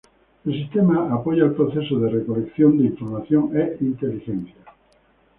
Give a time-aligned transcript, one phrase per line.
[0.45, 4.55] El sistema apoya el proceso de recolección de información e inteligencia.